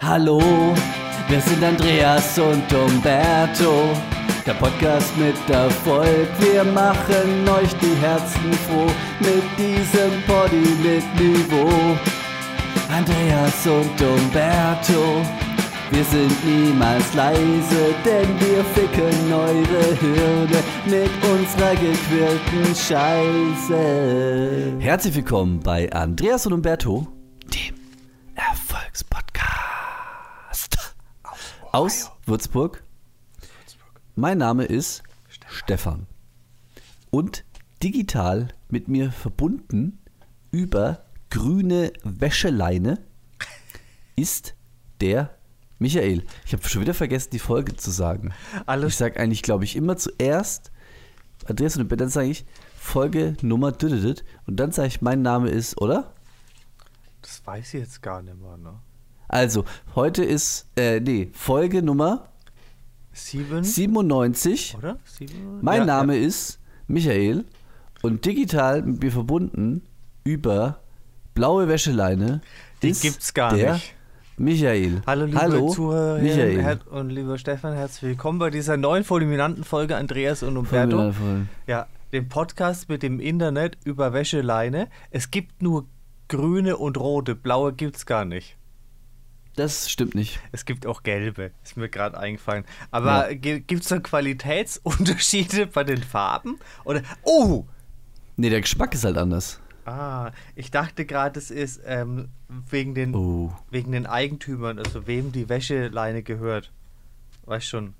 [0.00, 0.40] Hallo,
[1.28, 3.90] wir sind Andreas und Umberto.
[4.46, 8.86] Der Podcast mit Erfolg, wir machen euch die Herzen froh
[9.18, 11.98] mit diesem Poddy mit Niveau.
[12.88, 15.20] Andreas und Umberto,
[15.90, 23.80] wir sind niemals leise, denn wir ficken eure Hirne mit unserer gequirlten Scheiße.
[24.78, 27.08] Herzlich willkommen bei Andreas und Umberto,
[31.72, 32.82] aus Würzburg.
[34.16, 35.02] Mein Name ist
[35.48, 36.06] Stefan
[37.10, 37.44] und
[37.82, 39.98] digital mit mir verbunden
[40.50, 42.98] über grüne Wäscheleine
[44.16, 44.54] ist
[45.00, 45.36] der
[45.78, 46.24] Michael.
[46.44, 48.32] Ich habe schon wieder vergessen, die Folge zu sagen.
[48.66, 50.72] Alles- Ich sage eigentlich, glaube ich, immer zuerst
[51.46, 52.44] Andreas und dann sage ich
[52.76, 53.72] Folge Nummer
[54.46, 56.14] und dann sage ich, mein Name ist, oder?
[57.22, 58.80] Das weiß ich jetzt gar nicht mehr, ne?
[59.28, 59.64] Also,
[59.94, 62.28] heute ist, äh, nee, Folge Nummer
[63.12, 63.62] Sieben?
[63.62, 64.76] 97.
[64.78, 64.96] Oder?
[65.04, 65.58] Sieben?
[65.60, 66.26] Mein Ja, Name ja.
[66.26, 67.44] ist Michael
[68.02, 69.82] und digital mit mir verbunden
[70.24, 70.80] über
[71.34, 72.40] blaue Wäscheleine.
[72.82, 73.94] Die ist gibt's gar nicht.
[74.38, 75.02] Michael.
[75.04, 76.78] Hallo liebe Hallo, Zuhörer Michael.
[76.90, 81.12] Und lieber Stefan, herzlich willkommen bei dieser neuen fulminanten Folge Andreas und Umberto.
[81.66, 84.88] Ja, dem Podcast mit dem Internet über Wäscheleine.
[85.10, 85.86] Es gibt nur
[86.28, 88.57] grüne und rote, blaue gibt's gar nicht.
[89.58, 90.38] Das stimmt nicht.
[90.52, 92.64] Es gibt auch gelbe, ist mir gerade eingefallen.
[92.92, 93.34] Aber Ja.
[93.34, 96.58] gibt es da Qualitätsunterschiede bei den Farben?
[96.84, 97.64] Oder, oh,
[98.40, 99.60] Nee, der Geschmack ist halt anders.
[99.84, 102.28] Ah, ich dachte gerade, es ist ähm,
[102.70, 103.52] wegen, den, Oh.
[103.68, 106.70] wegen den Eigentümern, also wem die Wäscheleine gehört.
[107.46, 107.94] Weißt schon.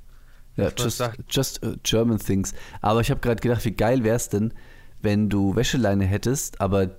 [0.55, 2.55] Ja, just, just uh, German things.
[2.83, 4.55] Aber ich habe gerade gedacht, wie geil wär's denn,
[5.03, 6.91] wenn du Wäscheleine hättest, aber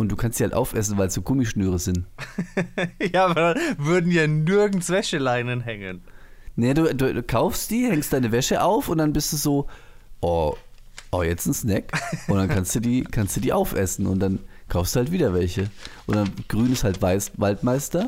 [0.00, 2.06] und du kannst sie halt aufessen, weil es so Gummischnüre sind.
[3.12, 6.00] ja, aber dann würden ja nirgends Wäscheleinen hängen.
[6.56, 9.66] Nee, du, du, du kaufst die, hängst deine Wäsche auf und dann bist du so,
[10.20, 10.56] oh,
[11.10, 11.92] oh, jetzt ein Snack.
[12.28, 14.38] Und dann kannst du die, kannst du die aufessen und dann
[14.70, 15.70] kaufst du halt wieder welche.
[16.06, 18.06] Und dann grün ist halt Weiß, Waldmeister,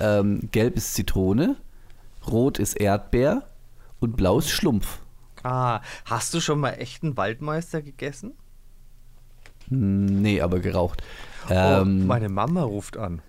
[0.00, 1.54] ähm, gelb ist Zitrone,
[2.26, 3.44] rot ist Erdbeer
[4.00, 4.98] und blau ist Schlumpf.
[5.44, 8.32] Ah, hast du schon mal echten Waldmeister gegessen?
[9.68, 11.02] Hm, Nee, aber geraucht.
[11.50, 13.22] Oh, Ähm, meine Mama ruft an.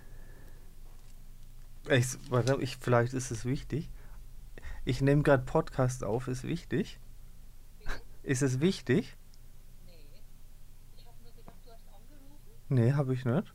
[1.88, 2.18] Ich,
[2.60, 3.90] ich, vielleicht ist es wichtig.
[4.84, 7.00] Ich nehme gerade Podcast auf, ist wichtig.
[8.22, 9.16] Ist es wichtig?
[10.96, 12.60] Ich habe nur gedacht, du hast angerufen.
[12.68, 13.54] Nee, habe ich nicht.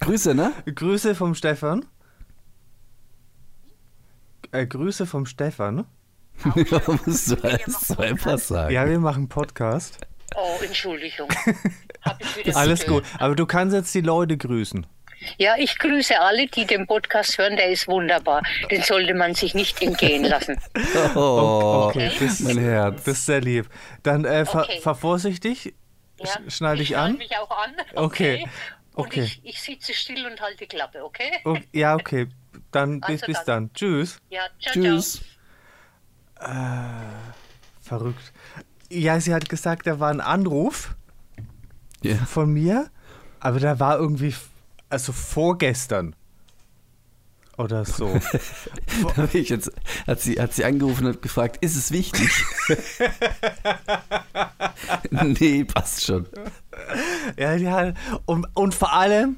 [0.00, 0.52] Grüße, ne?
[0.66, 1.86] Grüße vom Stefan.
[4.52, 5.86] Äh, Grüße vom Stefan.
[6.70, 8.72] Ja, musst du alles so einfach sagen.
[8.74, 9.98] Ja, wir machen Podcast.
[10.36, 11.28] Oh, Entschuldigung.
[12.44, 13.04] Ich Alles gut.
[13.18, 14.86] Aber du kannst jetzt die Leute grüßen.
[15.36, 17.56] Ja, ich grüße alle, die den Podcast hören.
[17.56, 18.42] Der ist wunderbar.
[18.70, 20.58] Den sollte man sich nicht entgehen lassen.
[21.14, 23.04] Oh, Okay, das, mein Herz.
[23.04, 23.68] das ist sehr lieb.
[24.02, 24.80] Dann äh, ver, Okay.
[24.80, 25.74] ver vorsichtig.
[26.18, 27.18] Ja, Sch- Schnall dich ich an.
[27.18, 27.72] mich auch an.
[27.96, 28.44] Okay.
[28.94, 29.22] Und Okay.
[29.24, 31.32] Ich, ich sitze still und halte die Klappe, okay?
[31.44, 32.28] Oh, ja, okay.
[32.72, 33.46] Dann bis, Also bis dann.
[33.46, 33.72] dann.
[33.74, 34.18] Tschüss.
[34.30, 35.20] Ja, ciao, Tschüss.
[37.80, 38.32] Verrückt.
[38.90, 40.94] Ja, sie hat gesagt, da war ein Anruf
[42.02, 42.16] Ja.
[42.16, 42.90] von mir,
[43.40, 44.34] aber da war irgendwie,
[44.88, 46.14] also vorgestern
[47.56, 48.08] oder so.
[49.32, 49.70] Jetzt,
[50.06, 52.30] hat, sie, hat sie angerufen und gefragt, ist es wichtig?
[55.10, 56.26] nee, passt schon.
[57.38, 57.92] Ja, ja.
[58.24, 59.36] Und, und vor allem,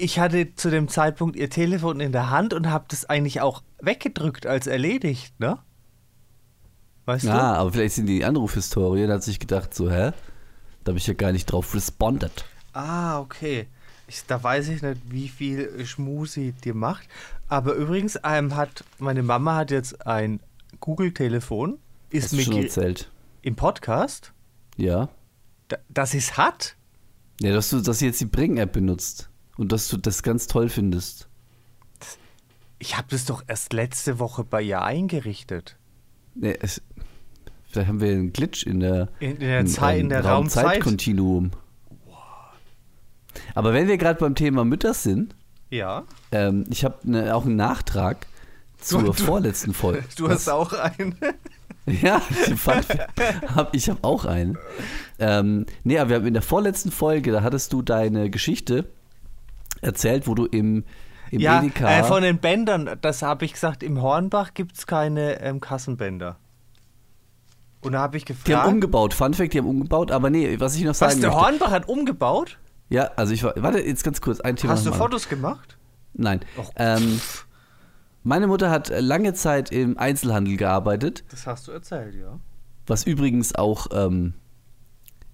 [0.00, 3.62] ich hatte zu dem Zeitpunkt ihr Telefon in der Hand und habe das eigentlich auch
[3.80, 5.58] weggedrückt als erledigt, ne?
[7.06, 10.12] Weißt Ja, aber vielleicht sind die Anrufhistorien, da hat sich gedacht, so, hä?
[10.84, 12.32] Da habe ich ja gar nicht drauf responded.
[12.72, 12.78] du?
[12.78, 13.66] Ah, okay.
[14.06, 17.08] Ich, da weiß ich nicht, wie viel Schmusi dir macht.
[17.48, 20.40] Aber übrigens, ähm, hat meine Mama hat jetzt ein
[20.80, 21.78] Google-Telefon.
[22.10, 23.10] Ist du mir schon erzählt?
[23.42, 24.32] im Podcast,
[24.76, 25.08] Ja.
[25.68, 26.76] da, dass es hat.
[27.40, 29.29] Ja, dass du, dass sie jetzt die Bring-App benutzt
[29.60, 31.28] und dass du das ganz toll findest.
[32.78, 35.76] Ich habe das doch erst letzte Woche bei ihr eingerichtet.
[36.34, 36.80] Nee, es,
[37.68, 40.64] vielleicht haben wir einen Glitch in der, In, in der, Zeit, in ähm, der Raumzeit.
[40.64, 41.50] Raumzeitkontinuum.
[43.54, 45.34] Aber wenn wir gerade beim Thema Mütter sind,
[45.68, 46.04] Ja.
[46.32, 48.26] ähm, ich habe ne, auch einen Nachtrag
[48.78, 50.02] zur du- vorletzten Folge.
[50.16, 50.32] Du Was?
[50.46, 51.16] hast auch einen.
[51.86, 52.22] Ja,
[53.56, 54.56] hab, ich habe auch einen.
[55.18, 58.84] Ähm, nee, aber wir haben in der vorletzten Folge, da hattest du deine Geschichte
[59.80, 60.84] erzählt, wo du im,
[61.30, 65.40] im ja, äh, von den Bändern, das habe ich gesagt, im Hornbach gibt es keine
[65.40, 66.36] ähm, Kassenbänder.
[67.82, 68.68] Und da habe ich die haben gefragt.
[68.68, 69.14] umgebaut.
[69.14, 71.44] Fun Fact, die haben umgebaut, aber nee, was ich noch was, sagen der möchte.
[71.44, 72.58] Hornbach hat umgebaut?
[72.90, 73.54] Ja, also ich war.
[73.56, 74.74] Warte, jetzt ganz kurz, ein Thema.
[74.74, 74.92] Hast du.
[74.92, 75.78] Fotos gemacht?
[76.12, 76.40] Nein.
[76.58, 77.20] Och, Ähm,
[78.22, 82.38] meine Mutter hat lange Zeit im Einzelhandel gearbeitet, Das hast du erzählt, ja.
[82.86, 84.34] was übrigens auch, ähm,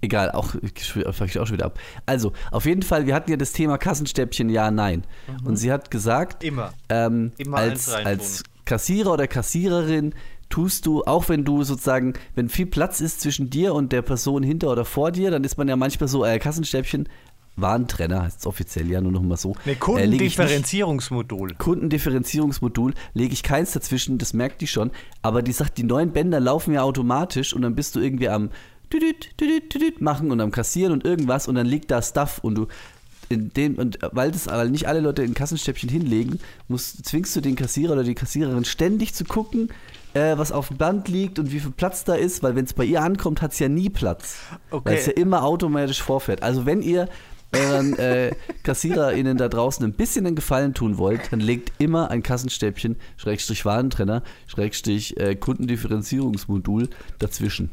[0.00, 1.78] egal, auch, ich auch schon wieder ab.
[2.06, 5.04] Also, auf jeden Fall, wir hatten ja das Thema Kassenstäbchen, ja, nein.
[5.44, 6.72] Und sie hat gesagt, Immer.
[6.88, 10.14] ähm, Immer als, als Kassierer oder Kassiererin
[10.48, 14.42] tust du, auch wenn du sozusagen, wenn viel Platz ist zwischen dir und der Person
[14.42, 17.08] hinter oder vor dir, dann ist man ja manchmal so, äh, Kassenstäbchen,
[17.58, 19.50] Warentrenner heißt es offiziell ja nur noch mal so.
[19.50, 21.54] Ne, äh, nicht- Kundendifferenzierungsmodul.
[21.54, 24.90] Kundendifferenzierungsmodul lege ich keins dazwischen, das merkt die schon.
[25.22, 28.50] Aber die sagt, die neuen Bänder laufen ja automatisch und dann bist du irgendwie am
[28.92, 32.54] düdüt, düdüt, düdüt machen und am Kassieren und irgendwas und dann liegt da Stuff und
[32.54, 32.66] du
[33.28, 36.38] in dem und weil das weil nicht alle Leute ein Kassenstäbchen hinlegen,
[36.68, 39.70] musst, zwingst du den Kassierer oder die Kassiererin ständig zu gucken,
[40.14, 42.72] äh, was auf dem Band liegt und wie viel Platz da ist, weil wenn es
[42.72, 44.38] bei ihr ankommt, hat es ja nie Platz.
[44.70, 44.90] Okay.
[44.90, 46.42] Weil es ja immer automatisch vorfährt.
[46.42, 47.08] Also wenn ihr
[47.52, 52.22] euren äh, KassiererInnen da draußen ein bisschen einen Gefallen tun wollt, dann legt immer ein
[52.22, 56.88] Kassenstäbchen, Schrägstrich Warentrenner, Schrägstrich äh, Kundendifferenzierungsmodul
[57.18, 57.70] dazwischen.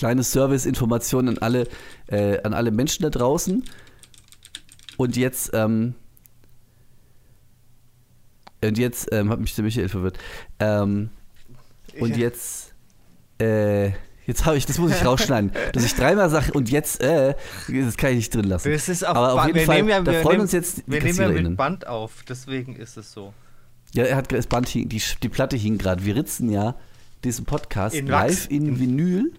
[0.00, 1.68] Kleine Service-Information an alle,
[2.06, 3.62] äh, an alle Menschen da draußen.
[4.96, 5.94] Und jetzt, ähm,
[8.64, 10.16] und jetzt ähm, hat mich der Michael verwirrt.
[10.58, 11.10] Ähm,
[11.98, 12.72] und jetzt,
[13.42, 13.88] äh,
[14.24, 17.34] jetzt habe ich, das muss ich rausschneiden, dass ich dreimal sage und jetzt, äh,
[17.68, 18.72] das kann ich nicht drin lassen.
[18.72, 20.82] Das ist auf Aber auf jeden wir Fall, nehmen ja, wir freuen nehmen, uns jetzt
[20.86, 23.34] Wir nehmen ja mit Band auf, deswegen ist es so.
[23.92, 26.06] Ja, er hat das Band hing, die, die Platte hing gerade.
[26.06, 26.74] Wir ritzen ja
[27.22, 29.32] diesen Podcast In live in Vinyl, In,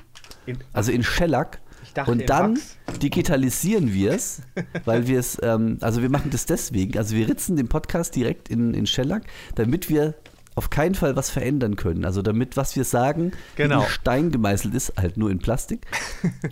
[0.73, 1.59] also in Shellac.
[1.83, 2.59] Ich dachte, Und dann
[3.01, 4.41] digitalisieren wir es,
[4.85, 8.49] weil wir es, ähm, also wir machen das deswegen, also wir ritzen den Podcast direkt
[8.49, 9.23] in, in Shellac,
[9.55, 10.13] damit wir
[10.53, 12.03] auf keinen Fall was verändern können.
[12.05, 13.81] Also damit, was wir sagen, Genau.
[13.83, 15.87] in Stein gemeißelt ist, halt nur in Plastik.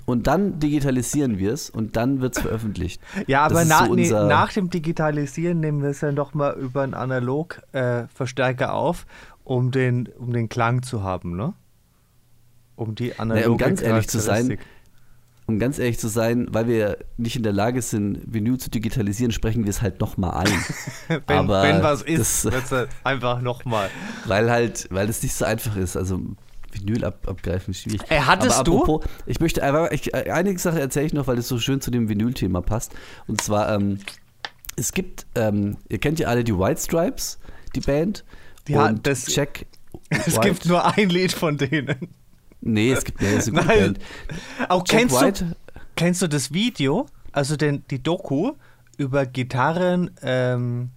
[0.05, 3.01] Und dann digitalisieren wir es und dann wird es veröffentlicht.
[3.27, 6.81] Ja, aber na, so nee, nach dem Digitalisieren nehmen wir es dann doch mal über
[6.83, 9.05] einen Analog-Verstärker auf,
[9.43, 11.53] um den, um den Klang zu haben, ne?
[12.79, 14.57] Um die analoge um ganz ehrlich zu sein.
[15.47, 19.31] Um ganz ehrlich zu sein, weil wir nicht in der Lage sind, Vinyl zu digitalisieren,
[19.31, 20.53] sprechen wir es halt nochmal ein.
[21.27, 23.89] wenn, aber wenn was ist, das- halt einfach nochmal.
[24.25, 25.97] weil halt, weil es nicht so einfach ist.
[25.97, 26.21] Also
[26.71, 28.01] Vinyl ab, abgreifen ist schwierig.
[28.09, 31.25] Ey, hattest Aber du- apropos, ich möchte einfach, ich, äh, einige Sachen erzähle ich noch,
[31.25, 32.93] weil es so schön zu dem Vinyl-Thema passt.
[33.25, 33.97] Und zwar, ähm,
[34.75, 37.39] es gibt, ähm, ihr kennt ja alle die White Stripes,
[37.75, 38.23] die Band.
[38.71, 39.65] Hat- und das- Jack
[40.11, 42.09] Es White- gibt nur ein Lied von denen.
[42.61, 43.79] Nee, es gibt mehr, es eine gute Nein.
[43.79, 43.99] Band.
[44.69, 45.55] Auch Jack kennst du, White,
[45.95, 48.53] kennst du das Video, also den, die Doku
[48.97, 50.89] über Gitarren, ähm,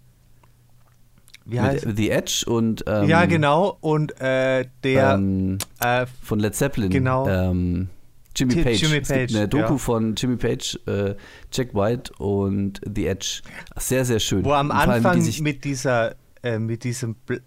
[1.45, 6.55] wie heißt The Edge und ähm, Ja, genau, und äh, der ähm, äh, von Led
[6.55, 6.91] Zeppelin.
[6.91, 7.29] Genau.
[7.29, 7.89] Ähm,
[8.35, 8.81] Jimmy Page.
[8.81, 9.79] Jimmy es Page, gibt eine Doku ja.
[9.79, 11.15] von Jimmy Page, äh,
[11.53, 13.43] Jack White und The Edge.
[13.77, 14.45] Sehr, sehr schön.
[14.45, 17.43] Wo am Anfang die mit dieser, äh, mit diesem, Bl-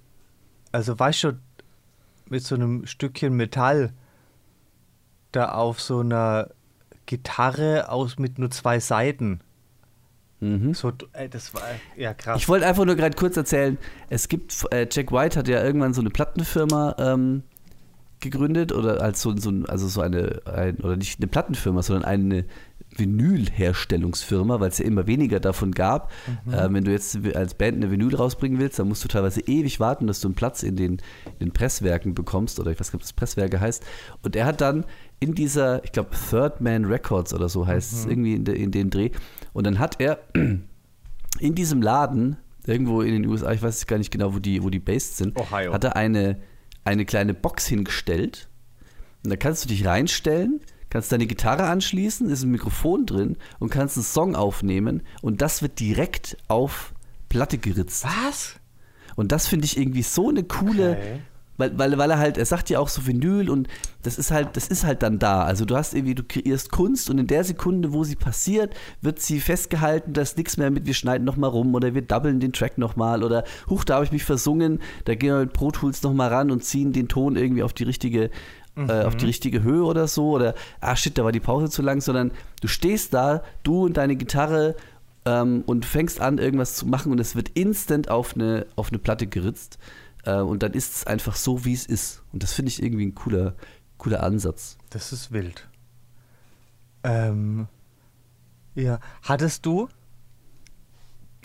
[0.72, 1.40] also weißt du,
[2.30, 3.94] mit so einem Stückchen Metall
[5.36, 6.50] da auf so einer
[7.06, 9.40] Gitarre aus mit nur zwei Seiten.
[10.40, 10.74] mhm.
[10.74, 11.62] So, äh, das war
[11.96, 12.38] ja krass.
[12.38, 13.78] Ich wollte einfach nur gerade kurz erzählen,
[14.10, 17.44] es gibt, äh, Jack White hat ja irgendwann so eine Plattenfirma ähm,
[18.20, 22.46] gegründet oder als so, so also so eine, ein, oder nicht eine Plattenfirma, sondern eine
[22.98, 26.12] Vinylherstellungsfirma, weil es ja immer weniger davon gab.
[26.52, 29.80] Äh, wenn du jetzt als Band eine Vinyl rausbringen willst, dann musst du teilweise ewig
[29.80, 30.94] warten, dass du einen Platz in den,
[31.40, 33.84] in den Presswerken bekommst oder ich weiß nicht, ob das Presswerke heißt.
[34.22, 34.86] Und er hat dann
[35.20, 38.72] in dieser, ich glaube, Third Man Records oder so heißt es, irgendwie in, de, in
[38.72, 39.12] dem Dreh.
[39.54, 44.12] Und dann hat er in diesem Laden, irgendwo in den USA, ich weiß gar nicht
[44.12, 45.74] genau, wo die, wo die based sind, Ohio.
[45.74, 46.38] hat er eine,
[46.84, 48.50] eine kleine Box hingestellt.
[49.24, 53.70] Und da kannst du dich reinstellen, kannst deine Gitarre anschließen, ist ein Mikrofon drin und
[53.70, 56.94] kannst einen Song aufnehmen und das wird direkt auf
[57.30, 58.06] Platte geritzt.
[58.06, 58.56] Was?
[59.16, 61.20] Und das finde ich irgendwie so eine coole, Okay.
[61.58, 63.68] Weil, weil, weil er halt, er sagt ja auch so Vinyl und
[64.04, 65.44] das ist halt, das ist halt dann da.
[65.44, 69.20] Also du hast irgendwie, du kreierst Kunst und in der Sekunde, wo sie passiert, wird
[69.20, 72.54] sie festgehalten, da ist nichts mehr mit, wir schneiden nochmal rum oder wir doublen den
[72.54, 76.04] Track nochmal oder huch, da habe ich mich versungen, da gehen wir mit Pro Tools
[76.04, 78.30] nochmal ran und ziehen den Ton irgendwie auf die richtige,
[78.76, 81.82] äh, auf die richtige Höhe oder so oder ah shit, da war die Pause zu
[81.82, 82.32] lang, sondern
[82.62, 84.76] du stehst da, du und deine Gitarre
[85.26, 89.00] ähm, und fängst an, irgendwas zu machen und es wird instant auf eine, auf eine
[89.00, 89.80] Platte geritzt.
[90.26, 92.24] Äh, und dann ist es einfach so, wie es ist.
[92.34, 93.56] Und das finde ich irgendwie ein cooler,
[93.98, 94.78] cooler Ansatz.
[94.90, 95.68] Das ist wild.
[97.04, 97.68] Ähm,
[98.74, 99.88] ja, hattest du,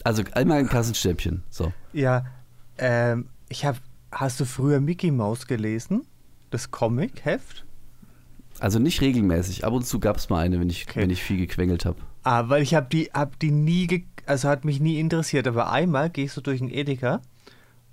[0.05, 1.43] Also einmal ein Kassenstäbchen.
[1.51, 1.73] So.
[1.93, 2.25] ja,
[2.79, 3.79] ähm, ich habe,
[4.11, 6.07] hast du früher Mickey Mouse gelesen?
[6.51, 7.67] Das Comic-Heft?
[8.59, 9.65] Also nicht regelmäßig.
[9.65, 11.03] Ab und zu gab es mal eine, wenn ich, Okay.
[11.03, 11.99] wenn ich viel gequengelt habe.
[12.23, 15.47] Ah, weil ich habe die, hab die nie, also hat mich nie interessiert.
[15.47, 17.21] Aber einmal gehe ich so durch den Edeka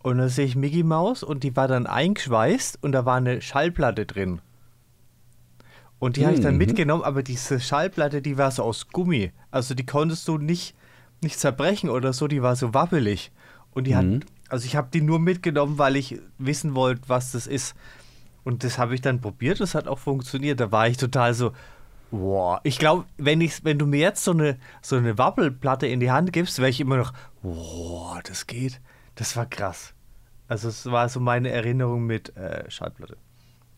[0.08, 3.42] und da sehe ich Mickey Maus und die war dann eingeschweißt und da war eine
[3.42, 4.42] Schallplatte drin.
[6.00, 6.60] Und die habe ich dann Mhm.
[6.60, 9.32] mitgenommen, aber diese Schallplatte, die war so aus Gummi.
[9.52, 10.76] Also die konntest du nicht,
[11.22, 13.32] nicht zerbrechen oder so, die war so wabbelig.
[13.72, 13.96] Und die Mhm.
[14.22, 17.76] hat, also ich habe die nur mitgenommen, weil ich wissen wollte, was das ist.
[18.44, 20.60] Und das habe ich dann probiert, das hat auch funktioniert.
[20.60, 21.52] Da war ich total so,
[22.12, 22.60] wow.
[22.64, 26.12] Ich glaube, wenn, ich, wenn du mir jetzt so eine, so eine Wabbelplatte in die
[26.12, 27.12] Hand gibst, wäre ich immer noch,
[27.42, 28.80] wow, das geht.
[29.16, 29.94] Das war krass.
[30.48, 33.18] Also es war so meine Erinnerung mit äh, Schallplatte.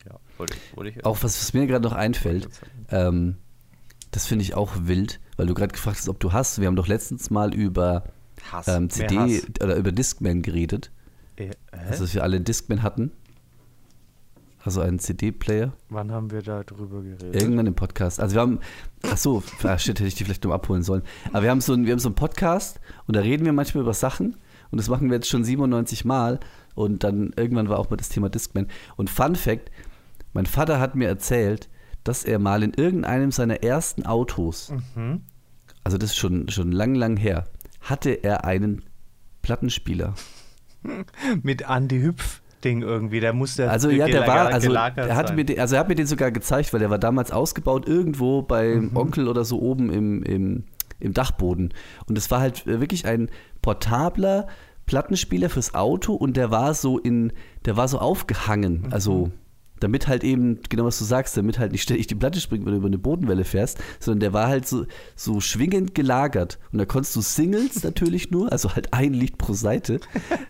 [0.06, 2.48] Ja, wollte ich, wollte ich Auch was, was mir gerade noch einfällt,
[2.90, 3.36] ähm,
[4.10, 6.60] das finde ich auch wild, weil du gerade gefragt hast, ob du hast.
[6.60, 8.04] Wir haben doch letztens mal über
[8.66, 10.90] ähm, CD oder über Discman geredet.
[11.36, 11.50] Äh?
[11.70, 13.12] Also, dass wir alle einen Discman hatten.
[14.62, 15.72] Also einen CD-Player.
[15.88, 17.34] Wann haben wir da drüber geredet?
[17.34, 18.20] Irgendwann im Podcast.
[18.20, 18.60] Also wir haben,
[19.02, 21.02] ach so, ah, shit, hätte ich die vielleicht noch abholen sollen.
[21.32, 23.84] Aber wir haben so einen, wir haben so einen Podcast und da reden wir manchmal
[23.84, 24.36] über Sachen
[24.70, 26.40] und das machen wir jetzt schon 97 Mal
[26.74, 28.68] und dann irgendwann war auch mal das Thema Discman.
[28.96, 29.70] Und Fun Fact,
[30.32, 31.68] mein Vater hat mir erzählt,
[32.04, 35.22] dass er mal in irgendeinem seiner ersten Autos, Mhm.
[35.84, 37.46] also das ist schon, schon lang, lang her,
[37.80, 38.82] hatte er einen
[39.42, 40.14] Plattenspieler.
[41.42, 45.44] Mit Andy Hüpf Ding irgendwie, der musste Also ja, der war, also er hat mir,
[45.46, 48.90] den, also er hat mir den sogar gezeigt, weil der war damals ausgebaut irgendwo beim
[48.90, 48.96] Mhm.
[48.96, 50.64] Onkel oder so oben im, im,
[50.98, 51.72] im Dachboden.
[52.06, 53.30] Und es war halt wirklich ein
[53.62, 54.46] portabler
[54.90, 57.32] Plattenspieler fürs Auto und der war so in,
[57.64, 58.92] der war so aufgehangen, Mhm.
[58.92, 59.30] also
[59.78, 62.72] damit halt eben, genau was du sagst, damit halt nicht ständig die Platte springt, wenn
[62.72, 66.58] du über eine Bodenwelle fährst, sondern der war halt so, so schwingend gelagert.
[66.72, 70.00] Und da konntest du Singles natürlich nur, also halt ein Lied pro Seite,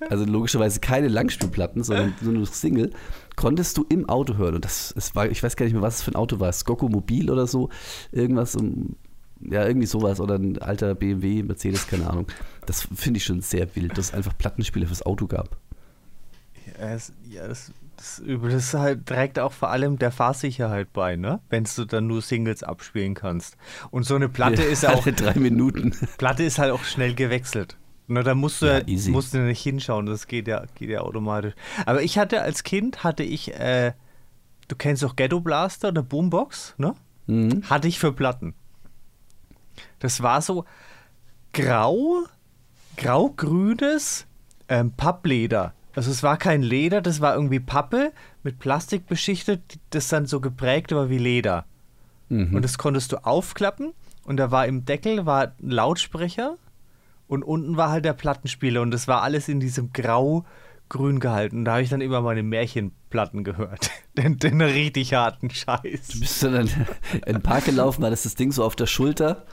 [0.08, 2.90] also logischerweise keine Langspielplatten, sondern nur noch Single,
[3.36, 4.54] konntest du im Auto hören.
[4.54, 6.50] Und das, es war, ich weiß gar nicht mehr, was es für ein Auto war,
[6.50, 7.68] Skocco Mobil oder so,
[8.12, 8.96] irgendwas um,
[9.40, 12.26] ja, irgendwie sowas oder ein alter BMW, Mercedes, keine Ahnung.
[12.66, 15.56] Das finde ich schon sehr wild, dass es einfach Plattenspieler fürs Auto gab.
[16.78, 18.50] Ja, es, ja das, das, übel.
[18.50, 21.40] das halt, trägt auch vor allem der Fahrsicherheit bei, ne?
[21.48, 23.56] Wenn du dann nur Singles abspielen kannst.
[23.90, 25.94] Und so eine Platte ist ja auch, Alle drei Minuten.
[26.18, 27.76] Platte ist halt auch schnell gewechselt.
[28.08, 31.54] Ne, da musst du Ja, musst du nicht hinschauen, das geht ja, geht ja automatisch.
[31.86, 33.92] Aber ich hatte als Kind, hatte ich, äh,
[34.66, 36.94] du kennst doch Ghetto Blaster oder Boombox, ne?
[37.28, 37.62] Mhm.
[37.70, 38.54] Hatte ich für Platten.
[39.98, 40.64] Das war so
[41.52, 42.24] grau,
[42.96, 44.26] grau-grünes
[44.68, 45.74] ähm, Pappleder.
[45.94, 50.40] Also es war kein Leder, das war irgendwie Pappe mit Plastik beschichtet, das dann so
[50.40, 51.66] geprägt war wie Leder.
[52.28, 52.54] Mhm.
[52.54, 53.92] Und das konntest du aufklappen
[54.24, 56.56] und da war im Deckel war ein Lautsprecher
[57.26, 61.58] und unten war halt der Plattenspieler und das war alles in diesem grau-grün gehalten.
[61.58, 63.90] Und da habe ich dann immer meine Märchenplatten gehört.
[64.16, 66.08] den, den richtig harten Scheiß.
[66.08, 66.68] Du bist dann
[67.26, 69.44] in den Park gelaufen, hattest das Ding so auf der Schulter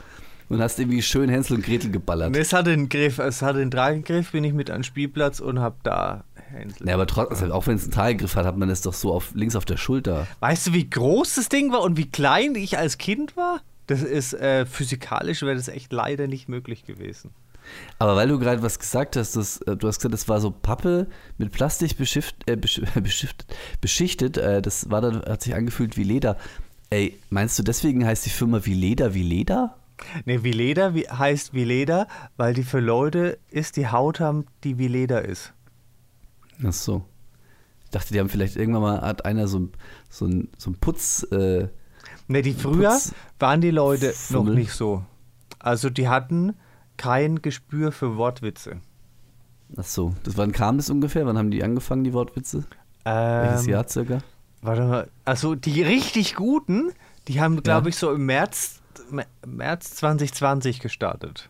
[0.48, 2.34] und hast irgendwie schön Hänsel und Gretel geballert.
[2.36, 5.60] Es hatte einen Griff, es hatte einen Tragegriff, bin ich mit an den Spielplatz und
[5.60, 6.86] hab da Hänsel.
[6.86, 9.12] Ja, aber trotzdem, also auch wenn es einen Teilgriff hat, hat man es doch so
[9.12, 10.26] auf, links auf der Schulter.
[10.40, 13.60] Weißt du, wie groß das Ding war und wie klein ich als Kind war?
[13.86, 17.30] Das ist äh, physikalisch wäre das echt leider nicht möglich gewesen.
[17.98, 20.50] Aber weil du gerade was gesagt hast, das, äh, du hast gesagt, das war so
[20.50, 22.80] Pappe mit Plastik beschift, äh, besch,
[23.80, 26.36] beschichtet, äh, das war dann, hat sich angefühlt wie Leder.
[26.90, 29.76] Ey, meinst du, deswegen heißt die Firma wie Leder wie Leder?
[30.24, 34.46] Ne, wie Leder wie, heißt wie Leder, weil die für Leute ist, die Haut haben,
[34.64, 35.52] die wie Leder ist.
[36.64, 37.04] Ach so.
[37.84, 39.68] Ich dachte, die haben vielleicht irgendwann mal, hat einer so,
[40.10, 41.68] so ein, so ein Putz, äh,
[42.28, 44.54] Ne, die früher Putz- waren die Leute noch Fummel.
[44.54, 45.04] nicht so.
[45.58, 46.54] Also die hatten
[46.98, 48.80] kein Gespür für Wortwitze.
[49.76, 50.14] ach so.
[50.24, 51.24] Das wann kam das ungefähr?
[51.26, 52.64] Wann haben die angefangen, die Wortwitze?
[53.04, 54.18] Welches Ähm, Jahr circa?
[54.60, 56.90] Warte mal, also die richtig guten,
[57.28, 57.88] die haben, glaube Ja.
[57.90, 58.80] ich, so im März,
[59.46, 61.48] März 2020 gestartet.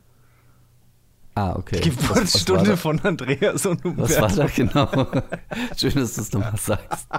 [1.35, 1.81] Ah, okay.
[1.81, 4.43] Die Geburtsstunde von Andreas und Was war Humberto.
[4.43, 5.23] da genau?
[5.76, 7.07] Schön, dass du es nochmal sagst.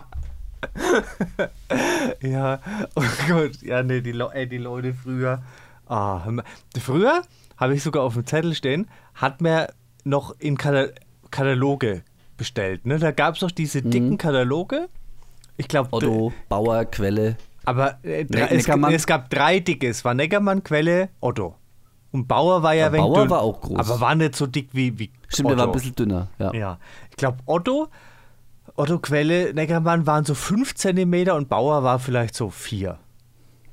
[2.21, 2.59] Ja,
[2.95, 5.41] oh Gott, ja, nee, die, Le ey, die Leute früher.
[5.88, 6.27] Ah,
[6.79, 7.21] früher
[7.57, 9.69] habe ich sogar auf dem Zettel stehen, hat mir
[10.03, 10.88] noch in Kata
[11.31, 12.03] Kataloge
[12.38, 12.86] bestellt.
[12.86, 13.00] Ne?
[13.00, 14.89] Da gab es doch diese dicken Kataloge.
[15.57, 15.93] Ich glaube, Mhm.
[15.93, 17.38] Otto, Bauer, Quelle.
[17.69, 18.51] Aber äh, drei, Ne-
[18.91, 19.88] es, es gab drei dicke.
[19.88, 21.55] Es war Neckermann, Quelle, Otto.
[22.11, 23.77] Und Bauer war ja Aber wenig Bauer dünn, war auch groß.
[23.77, 25.55] Aber war nicht so dick wie, wie Stimmt, Otto.
[25.55, 26.27] der war ein bisschen dünner.
[26.39, 26.53] Ja.
[26.53, 26.79] Ja,
[27.11, 27.88] ich glaube Otto,
[28.75, 32.97] Otto Quelle, Neckermann waren so 5 cm und Bauer war vielleicht so 4.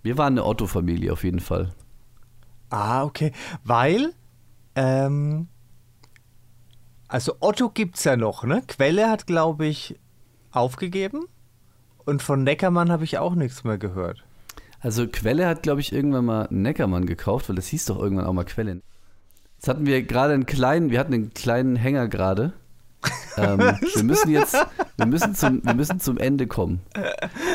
[0.02, 1.72] Wir waren eine Otto-Familie auf jeden Fall.
[2.70, 3.32] Ah, okay.
[3.64, 4.12] Weil,
[4.74, 5.48] ähm,
[7.08, 8.62] also Otto gibt es ja noch, ne?
[8.66, 9.98] Quelle hat, glaube ich,
[10.50, 11.26] aufgegeben.
[12.06, 14.24] Und von Neckermann habe ich auch nichts mehr gehört.
[14.80, 18.32] Also Quelle hat, glaube ich, irgendwann mal Neckermann gekauft, weil das hieß doch irgendwann auch
[18.32, 18.80] mal Quelle.
[19.56, 22.52] Jetzt hatten wir gerade einen kleinen, wir hatten einen kleinen Hänger gerade.
[23.36, 24.56] ähm, wir müssen jetzt,
[24.96, 26.80] wir müssen, zum, wir müssen zum Ende kommen.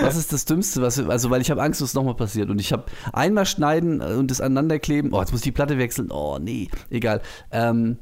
[0.02, 2.50] Was ist das Dümmste, was, also weil ich habe Angst, dass es nochmal passiert.
[2.50, 5.14] Und ich habe einmal schneiden und das aneinanderkleben.
[5.14, 6.12] Oh, jetzt muss ich die Platte wechseln.
[6.12, 7.22] Oh, nee, egal.
[7.52, 7.98] Ähm,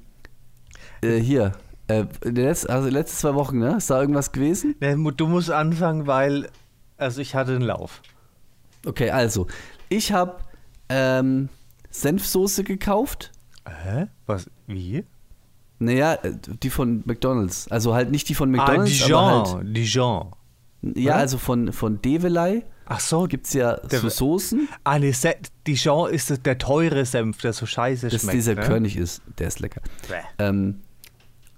[1.01, 1.53] äh, hier,
[1.89, 3.75] äh, letzt, also letzte zwei Wochen, ne?
[3.77, 4.75] Ist da irgendwas gewesen?
[5.17, 6.49] Du musst anfangen, weil,
[6.97, 8.01] also ich hatte einen Lauf.
[8.85, 9.47] Okay, also,
[9.89, 10.37] ich habe
[10.89, 11.49] ähm,
[11.89, 13.31] Senfsoße gekauft.
[13.67, 14.07] Hä?
[14.25, 14.49] Was?
[14.67, 15.03] Wie?
[15.79, 17.67] Naja, äh, die von McDonalds.
[17.69, 19.23] Also halt nicht die von Ah, McDonalds, Dijon.
[19.23, 19.77] aber halt.
[19.77, 20.31] Dijon.
[20.81, 21.15] Ja, oder?
[21.15, 25.13] also von, von Develei Ach so, gibt es ja Der- so Soßen, Ah, nee,
[25.67, 28.35] Dijon ist der teure Senf, der so scheiße dass schmeckt.
[28.35, 28.61] dieser ne?
[28.61, 29.21] König ist.
[29.37, 29.81] Der ist lecker.
[30.07, 30.15] Bäh.
[30.43, 30.81] Ähm,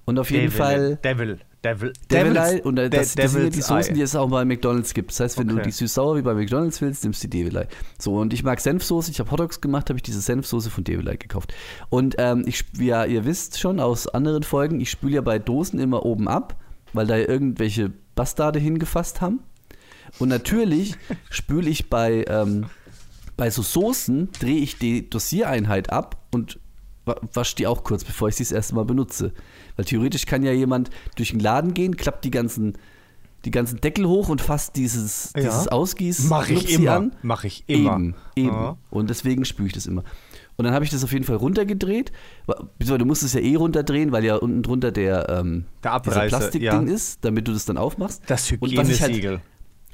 [0.05, 1.39] und auf jeden Devil, Fall Devil.
[1.63, 1.93] Devil.
[2.09, 3.93] Devilei Devil's- und äh, das, das sind ja die Soßen, Eye.
[3.93, 5.11] die es auch bei McDonalds gibt.
[5.11, 5.65] Das heißt, wenn du Okay.
[5.65, 7.67] die süß-sauer wie bei McDonalds willst, nimmst du die Devilei.
[7.99, 9.11] So, und ich mag Senfsoße.
[9.11, 11.53] Ich habe Hotdogs gemacht, habe ich diese Senfsoße von Devilei gekauft.
[11.89, 15.79] Und ähm, ich, ja, ihr wisst schon aus anderen Folgen, ich spüle ja bei Dosen
[15.79, 16.55] immer oben ab,
[16.93, 19.41] weil da ja irgendwelche Bastarde hingefasst haben.
[20.17, 20.95] Und natürlich
[21.29, 22.65] spüle ich bei, ähm,
[23.37, 26.59] bei so Soßen, drehe ich die Dosiereinheit ab und
[27.33, 29.31] wasche die auch kurz, bevor ich sie das erste Mal benutze.
[29.75, 32.73] Weil theoretisch kann ja jemand durch den Laden gehen, klappt die ganzen,
[33.45, 35.43] die ganzen Deckel hoch und fasst dieses, Ja.
[35.43, 36.91] dieses Ausgieß Mach ich immer.
[36.91, 37.15] an.
[37.23, 37.95] Mach ich immer.
[37.95, 38.47] Eben, eben.
[38.53, 38.77] Ja.
[38.89, 40.03] Und deswegen spüle ich das immer.
[40.57, 42.11] Und dann habe ich das auf jeden Fall runtergedreht.
[42.77, 46.87] Du musst es ja eh runterdrehen, weil ja unten drunter der, ähm, Der Abreißer, Plastikding
[46.87, 46.93] ja.
[46.93, 48.21] ist, damit du das dann aufmachst.
[48.27, 49.41] Das Und was ich halt- Hygienesiegel.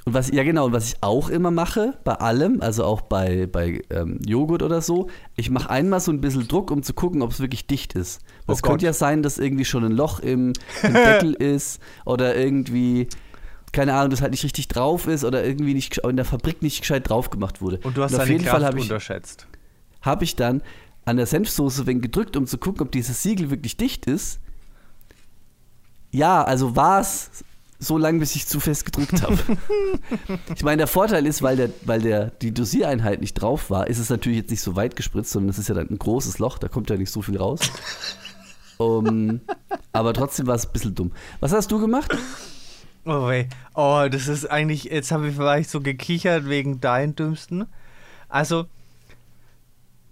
[0.08, 3.46] Und was, ja genau, und was ich auch immer mache, bei allem, also auch bei,
[3.46, 7.20] bei ähm, Joghurt oder so, ich mache einmal so ein bisschen Druck, um zu gucken,
[7.20, 8.22] ob es wirklich dicht ist.
[8.46, 8.70] Oh Es Gott.
[8.70, 13.08] könnte ja sein, dass irgendwie schon ein Loch im, im Deckel ist oder irgendwie,
[13.72, 16.80] keine Ahnung, das halt nicht richtig drauf ist oder irgendwie nicht in der Fabrik nicht
[16.80, 17.78] gescheit drauf gemacht wurde.
[17.82, 19.46] Und du hast auf deine jeden Kraft Fall habe ich, unterschätzt.
[20.00, 20.62] hab ich dann
[21.04, 24.40] an der Senfsoße wenn gedrückt, um zu gucken, ob dieses Siegel wirklich dicht ist.
[26.10, 27.44] Ja, also war es
[27.78, 29.38] so lange, bis ich zu fest gedrückt habe.
[30.54, 33.98] ich meine, der Vorteil ist, weil, der, weil der, die Dosiereinheit nicht drauf war, ist
[33.98, 36.58] es natürlich jetzt nicht so weit gespritzt, sondern es ist ja dann ein großes Loch,
[36.58, 37.60] da kommt ja nicht so viel raus.
[38.78, 39.40] um,
[39.92, 41.12] aber trotzdem war es ein bisschen dumm.
[41.40, 42.16] Was hast du gemacht?
[43.04, 43.46] Oh, weh.
[43.74, 47.66] oh, das ist eigentlich, jetzt habe ich vielleicht so gekichert wegen deinen Dümmsten.
[48.28, 48.66] Also,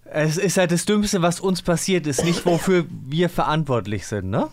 [0.04, 4.48] es ist halt das Dümmste, was uns passiert ist, nicht wofür wir verantwortlich sind, ne?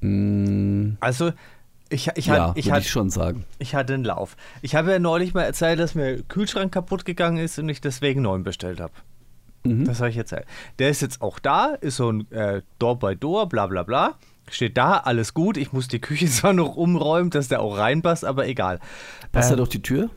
[0.00, 1.32] Mm, Also,
[1.90, 3.44] ich, ich, ja, ich, würde hat, ich schon sagen.
[3.58, 4.36] ich hatte einen Lauf.
[4.62, 7.80] Ich habe ja neulich mal erzählt, dass mir der Kühlschrank kaputt gegangen ist und ich
[7.80, 8.92] deswegen neuen bestellt habe.
[9.64, 9.84] Mhm.
[9.86, 10.44] Das habe ich erzählt.
[10.78, 14.14] Der ist jetzt auch da, ist so ein äh, Door by Door, bla bla bla.
[14.50, 15.56] Steht da, alles gut.
[15.56, 18.80] Ich muss die Küche zwar noch umräumen, dass der auch reinpasst, aber egal.
[19.32, 20.10] Passt Äh, da durch die Tür?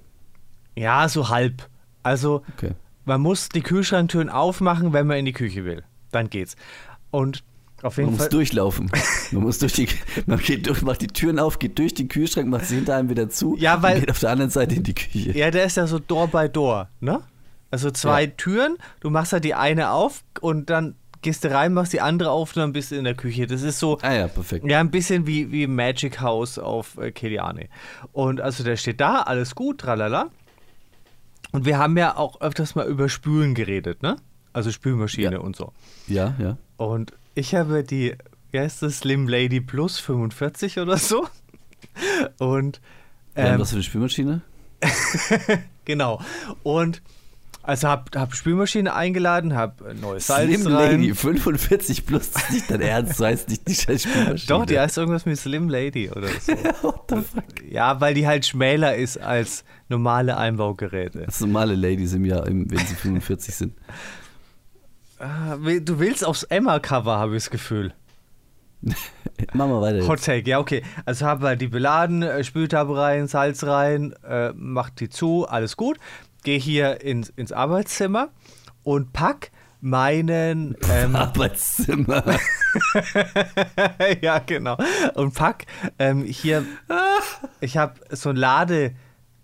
[0.76, 1.68] Ja, so halb.
[2.04, 2.72] Also, Okay.
[3.06, 5.84] man muss die Kühlschranktüren aufmachen, wenn man in die Küche will.
[6.12, 6.56] Dann geht's.
[7.12, 7.44] Und
[7.84, 8.30] auf jeden Man muss Fall.
[8.30, 8.92] durchlaufen.
[9.32, 9.88] Man muss durch die,
[10.26, 13.10] man geht durch, macht die Türen auf, geht durch den Kühlschrank, macht sie hinter einem
[13.10, 15.32] wieder zu Ja, weil- und geht auf der anderen Seite in die Küche.
[15.38, 17.22] Ja, der ist ja so Door by Door, ne?
[17.70, 18.32] Also zwei Ja.
[18.36, 22.32] Türen, du machst halt die eine auf und dann gehst du rein, machst die andere
[22.32, 23.46] auf und dann bist du in der Küche.
[23.48, 24.66] Das ist so, Ah ja, perfekt.
[24.68, 27.70] ja, ein bisschen wie, wie Magic House auf äh, Kiliane.
[28.12, 30.30] Und also der steht da, alles gut, tralala.
[31.52, 34.18] Und wir haben ja auch öfters mal über Spülen geredet, ne?
[34.54, 35.40] Also Spülmaschine Ja.
[35.40, 35.72] und so.
[36.08, 36.58] Ja, ja.
[36.78, 38.16] Und ich habe die,
[38.52, 41.28] wie heißt das, Slim Lady Plus 45 oder so.
[42.40, 42.82] Und
[43.36, 44.42] Ähm, was für eine Spülmaschine?
[45.86, 46.22] genau.
[46.64, 47.02] Und
[47.64, 51.02] also hab, hab Spülmaschine eingeladen, hab neues Salz Slim rein.
[51.02, 54.48] Lady, 45 plus, das ist nicht dein Ernst, du heißt nicht die scheiß Spülmaschine.
[54.48, 56.52] Doch, die heißt irgendwas mit Slim Lady oder so.
[56.82, 57.44] What the fuck?
[57.70, 61.24] ja, weil die halt schmäler ist als normale Einbaugeräte.
[61.26, 63.74] Das normale Ladies im Jahr, wenn sie 45 sind.
[65.22, 67.94] Ah, Du willst aufs Emma-Cover, habe ich das Gefühl.
[69.54, 70.08] Machen wir weiter.
[70.08, 70.24] Hot.
[70.24, 70.82] Take, ja, okay.
[71.06, 75.78] Also habe halt die beladen, äh, Spültab rein, Salz rein, äh, macht die zu, alles
[75.78, 76.00] gut.
[76.44, 78.30] Gehe hier ins, ins Arbeitszimmer
[78.82, 80.76] und pack meinen.
[80.92, 82.24] Ähm, Arbeitszimmer.
[84.22, 84.78] ja, genau.
[85.14, 85.66] Und pack
[86.00, 86.66] ähm, hier.
[87.60, 88.96] Ich habe so ein Lade,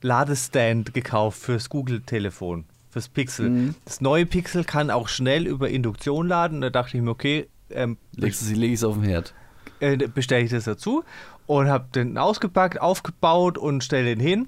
[0.02, 2.66] Ladestand gekauft fürs Google-Telefon,
[2.98, 3.76] fürs Pixel.
[3.86, 6.62] Das neue Pixel kann auch schnell über Induktion laden.
[6.62, 9.34] Da dachte ich mir, okay, ähm, Legst du sie, leg ich es auf den Herd.
[9.80, 11.04] äh, bestelle ich das dazu
[11.46, 14.48] und habe den ausgepackt, aufgebaut und stelle den hin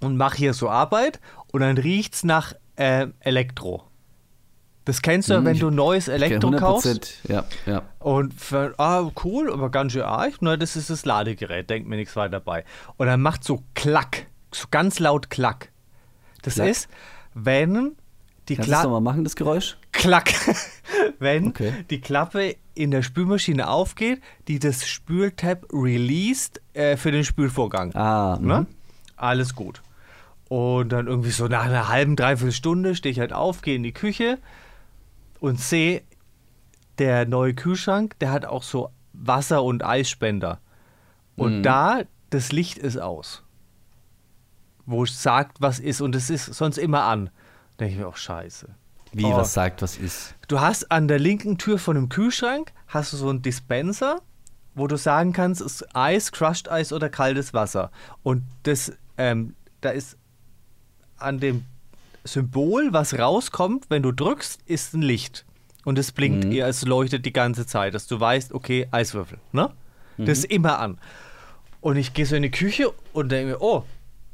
[0.00, 1.20] und mache hier so Arbeit
[1.52, 3.82] und dann riecht's nach äh, Elektro.
[4.84, 7.82] Das kennst du, ja, Hm, wenn du neues Elektro kaufst 100%, Ja, ja.
[7.98, 10.34] und für, ah, cool, aber ganz schön arg.
[10.40, 12.64] Na, das ist das Ladegerät, denkt mir nichts weiter dabei.
[12.96, 15.72] Und dann macht so Klack, so ganz laut Klack.
[16.42, 16.68] Das Klack.
[16.68, 16.88] ist,
[17.38, 17.92] wenn
[18.48, 18.84] die Kannst du das Klappe.
[18.84, 19.76] nochmal machen, das Geräusch?
[19.92, 20.32] Klack.
[21.18, 21.72] wenn Okay.
[21.90, 27.94] die Klappe in der Spülmaschine aufgeht, die das Spültab released äh, für den Spülvorgang.
[27.94, 28.60] Ah, Ne?
[28.60, 28.66] mhm.
[29.16, 29.82] Alles gut.
[30.48, 33.82] Und dann irgendwie so nach einer halben, dreiviertel Stunde stehe ich halt auf, gehe in
[33.82, 34.38] die Küche
[35.40, 36.02] und sehe,
[36.98, 40.60] der neue Kühlschrank, der hat auch so Wasser- und Eisspender.
[41.36, 41.62] Und Mhm.
[41.64, 43.42] da, das Licht ist aus.
[44.86, 46.00] Wo es sagt, was ist.
[46.00, 47.26] Und es ist sonst immer an.
[47.76, 48.68] Da denke ich mir auch, scheiße.
[49.12, 49.36] Wie, Oh.
[49.36, 50.34] was sagt, was ist?
[50.48, 54.20] Du hast an der linken Tür von dem Kühlschrank hast du so einen Dispenser,
[54.74, 57.90] wo du sagen kannst, ist Eis, Crushed Eis oder kaltes Wasser.
[58.22, 60.16] Und das, ähm, da ist
[61.18, 61.64] an dem
[62.24, 65.44] Symbol, was rauskommt, wenn du drückst, ist ein Licht.
[65.84, 66.52] Und es blinkt, Mhm.
[66.60, 69.38] es leuchtet die ganze Zeit, dass du weißt, okay, Eiswürfel.
[69.52, 69.70] Ne?
[70.18, 70.98] Das ist immer an.
[71.80, 73.84] Und ich gehe so in die Küche und denke mir, oh,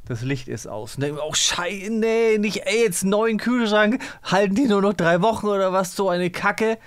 [0.07, 0.97] das Licht ist aus.
[0.97, 4.83] Und denke mir, oh Scheiße, nee, nicht, ey, jetzt einen neuen Kühlschrank, halten die nur
[4.83, 6.79] noch drei Wochen oder was, so eine Kacke.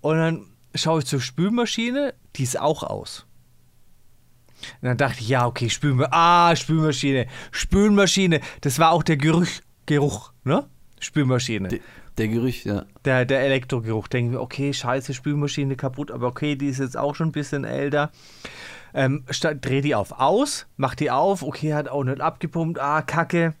[0.00, 3.26] Und dann schaue ich zur Spülmaschine, die ist auch aus.
[4.80, 9.48] Und dann dachte ich, ja, okay, Spülmaschine, ah, Spülmaschine, Spülmaschine, das war auch der Geruch,
[9.86, 10.68] Geruch, ne?
[11.00, 11.68] Spülmaschine.
[11.68, 11.80] De,
[12.18, 12.84] der Gerücht, ja.
[13.04, 14.06] Der, der Elektrogeruch.
[14.08, 17.32] Denke ich mir, okay, scheiße, Spülmaschine kaputt, aber okay, die ist jetzt auch schon ein
[17.32, 18.12] bisschen älter.
[18.94, 19.24] Ähm,
[19.60, 23.54] dreh die auf aus, mach die auf, okay, hat auch nicht abgepumpt, ah, kacke,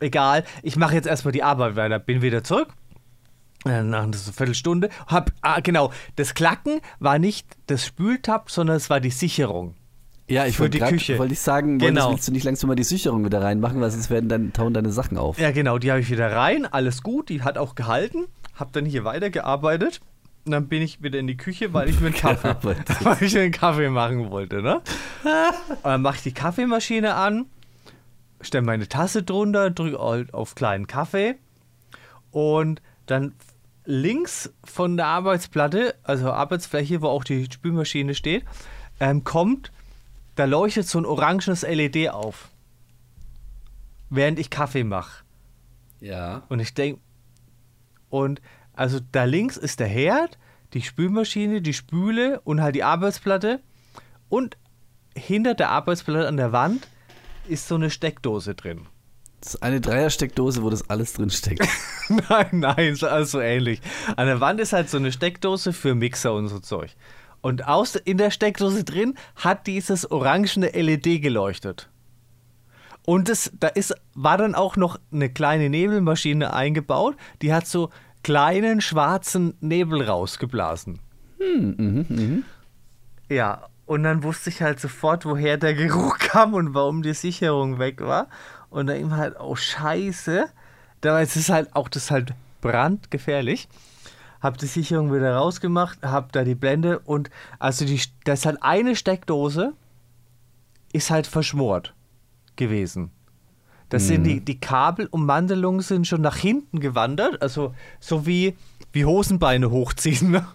[0.00, 0.44] egal.
[0.62, 2.68] Ich mache jetzt erstmal die Arbeit weiter, bin wieder zurück.
[3.66, 4.88] Äh, Nach einer Viertelstunde.
[5.08, 9.74] Hab, ah, genau, das Klacken war nicht das Spültab, sondern es war die Sicherung.
[10.28, 11.18] Ja, ich wollte die grad- Küche.
[11.18, 12.10] wollte ich sagen, Genau.
[12.12, 14.90] willst du nicht langsam mal die Sicherung wieder reinmachen, weil sonst werden dann tauen deine
[14.92, 15.38] Sachen auf.
[15.38, 18.84] Ja, genau, die habe ich wieder rein, alles gut, die hat auch gehalten, habe dann
[18.84, 20.00] hier weitergearbeitet
[20.48, 22.56] und dann bin ich wieder in die Küche, weil ich mir einen Kaffee,
[23.04, 24.80] weil ich mir einen Kaffee machen wollte, ne?
[25.68, 27.46] Und dann mache ich die Kaffeemaschine an,
[28.40, 30.00] stelle meine Tasse drunter, drücke
[30.32, 31.34] auf kleinen Kaffee
[32.30, 33.34] und dann
[33.84, 38.44] links von der Arbeitsplatte, also Arbeitsfläche, wo auch die Spülmaschine steht,
[39.00, 39.70] ähm, kommt,
[40.34, 42.48] da leuchtet so ein orangenes LED auf,
[44.08, 45.24] während ich Kaffee mache.
[46.00, 46.42] Ja.
[46.48, 47.00] Und ich denke,
[48.08, 48.40] und
[48.78, 50.38] also da links ist der Herd,
[50.72, 53.60] die Spülmaschine, die Spüle und halt die Arbeitsplatte.
[54.28, 54.56] Und
[55.16, 56.86] hinter der Arbeitsplatte an der Wand
[57.48, 58.86] ist so eine Steckdose drin.
[59.40, 61.66] Das ist eine Dreiersteckdose, wo das alles drin steckt.
[62.28, 63.80] nein, nein, so, also so ähnlich.
[64.16, 66.94] An der Wand ist halt so eine Steckdose für Mixer und so Zeug.
[67.40, 71.88] Und aus, in der Steckdose drin hat dieses orangene LED geleuchtet.
[73.08, 77.90] Und es, da ist, war dann auch noch eine kleine Nebelmaschine eingebaut, die hat so
[78.22, 80.98] kleinen schwarzen Nebel rausgeblasen.
[83.28, 87.78] Ja, und dann wusste ich halt sofort, woher der Geruch kam und warum die Sicherung
[87.78, 88.28] weg war.
[88.70, 90.46] Und dann eben halt, oh Scheiße.
[91.00, 93.68] Da ist es halt auch das halt brandgefährlich.
[94.40, 98.58] Hab die Sicherung wieder rausgemacht, hab da die Blende und also die, das ist halt
[98.62, 99.72] eine Steckdose,
[100.92, 101.94] ist halt verschmort
[102.56, 103.10] gewesen.
[103.88, 108.54] Das sind die, die Kabelummandelungen sind schon nach hinten gewandert, also so wie,
[108.92, 110.30] wie Hosenbeine hochziehen.
[110.30, 110.46] Ne?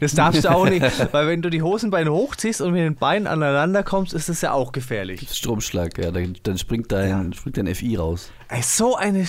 [0.00, 0.82] Das darfst du auch nicht,
[1.12, 4.52] weil wenn du die Hosenbeine hochziehst und mit den Beinen aneinander kommst, ist das ja
[4.52, 5.28] auch gefährlich.
[5.30, 8.30] Stromschlag, ja, dann, dann springt, dein, springt dein FI raus.
[8.48, 9.26] Ey, so eine.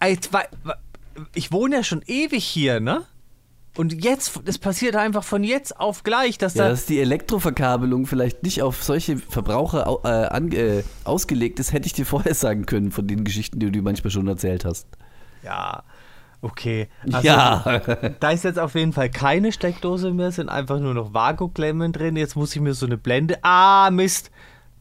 [0.00, 0.18] Ey,
[1.34, 3.02] ich wohne ja schon ewig hier, ne?
[3.78, 6.70] Und jetzt, das passiert einfach von jetzt auf gleich, dass Ja, da.
[6.70, 11.86] dass die Elektroverkabelung vielleicht nicht auf solche Verbraucher au- äh, an, äh, ausgelegt ist, hätte
[11.86, 14.88] ich dir vorher sagen können von den Geschichten, die du manchmal schon erzählt hast.
[15.44, 15.84] Ja,
[16.42, 16.88] okay.
[17.12, 17.80] Also, ja.
[18.20, 22.16] Da ist jetzt auf jeden Fall keine Steckdose mehr, sind einfach nur noch Vakuumklemmen drin.
[22.16, 23.38] Jetzt muss ich mir so eine Blende.
[23.42, 24.32] Ah, Mist!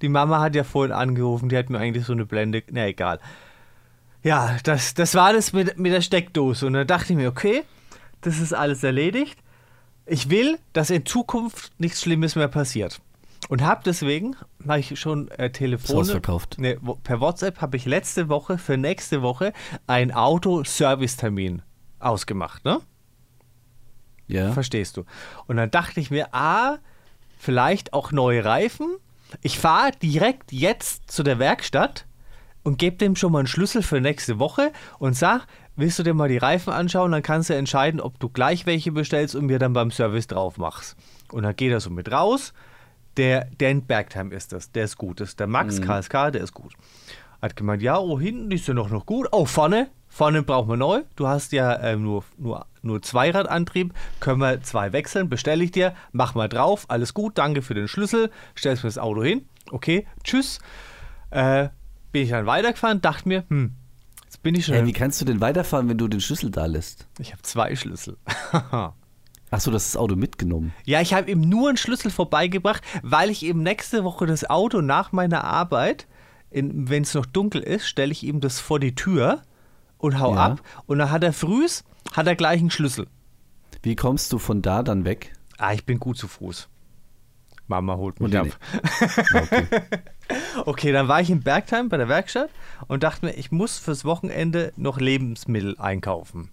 [0.02, 2.64] Die Mama hat ja vorhin angerufen, die hat mir eigentlich so eine Blende.
[2.72, 3.20] Na egal.
[4.24, 6.66] Ja, das, das war das mit, mit der Steckdose.
[6.66, 7.64] Und dann dachte ich mir, okay,
[8.22, 9.40] das ist alles erledigt.
[10.06, 13.02] Ich will, dass in Zukunft nichts Schlimmes mehr passiert.
[13.50, 14.36] Und habe deswegen,
[14.68, 16.00] habe ich schon äh, Telefone.
[16.82, 19.54] wo- per WhatsApp habe ich letzte Woche für nächste Woche
[19.86, 21.62] einen Auto-Service-Termin
[22.00, 22.80] ausgemacht, ne?
[24.28, 24.52] ja.
[24.52, 25.04] Verstehst du?
[25.48, 26.78] Und dann dachte ich mir, ah,
[27.38, 28.96] vielleicht auch neue Reifen.
[29.42, 32.06] Ich fahre direkt jetzt zu der Werkstatt
[32.64, 35.48] und gebe dem schon mal einen Schlüssel für nächste Woche und sag,
[35.78, 38.92] willst du dir mal die Reifen anschauen, dann kannst du entscheiden, ob du gleich welche
[38.92, 40.98] bestellst und mir dann beim Service drauf machst.
[41.32, 42.54] Und dann geht er so mit raus.
[43.16, 45.22] Der, in Bergheim ist das, der ist gut.
[45.22, 46.74] Das ist der Max KSK, der ist gut.
[47.42, 49.28] Hat gemeint, ja, oh, hinten ist ja noch, noch gut.
[49.32, 51.04] Oh, vorne, vorne brauchen wir neu.
[51.16, 53.94] Du hast ja ähm, nur, nur, nur Zweiradantrieb.
[54.20, 55.94] Können wir zwei wechseln, bestelle ich dir.
[56.12, 58.32] Mach mal drauf, alles gut, danke für den Schlüssel.
[58.58, 59.48] Stellst mir das Auto hin.
[59.70, 60.60] Okay, tschüss.
[61.30, 61.70] Äh,
[62.12, 63.76] bin ich dann weitergefahren, dachte mir, hm,
[64.28, 64.76] Jetzt bin ich schon.
[64.76, 67.08] Hey, wie kannst du denn weiterfahren, wenn du den Schlüssel da lässt?
[67.18, 68.18] ich habe zwei Schlüssel.
[69.50, 70.74] Achso, das ist das Auto mitgenommen.
[70.84, 74.82] Ja, ich habe ihm nur einen Schlüssel vorbeigebracht, weil ich eben nächste Woche das Auto
[74.82, 76.06] nach meiner Arbeit,
[76.52, 79.42] wenn es noch dunkel ist, stelle ich ihm das vor die Tür
[79.98, 80.46] und hau Ja.
[80.48, 80.62] ab.
[80.86, 83.08] Und dann hat er frühs, hat er gleich einen Schlüssel.
[83.82, 85.32] Wie kommst du von da dann weg?
[85.58, 86.68] Ah, ich bin gut zu Fuß.
[87.68, 88.48] Mama holt mich ab.
[89.34, 89.66] Okay.
[90.66, 92.50] Okay, dann war ich in Bergheim bei der Werkstatt
[92.88, 96.50] und dachte mir, ich muss fürs Wochenende noch Lebensmittel einkaufen.